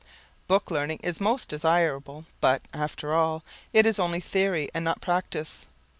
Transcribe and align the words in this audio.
Book 0.47 0.71
learning 0.71 0.99
is 1.03 1.21
most 1.21 1.47
desirable, 1.47 2.25
but, 2.39 2.63
after 2.73 3.13
all, 3.13 3.43
it 3.71 3.85
is 3.85 3.99
only 3.99 4.19
theory 4.19 4.67
and 4.73 4.83
not 4.83 4.99
practice. 4.99 5.67